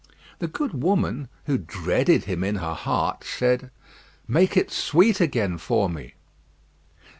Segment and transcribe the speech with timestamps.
[0.39, 3.69] The good woman, who dreaded him in her heart, said,
[4.27, 6.15] "Make it sweet again for me."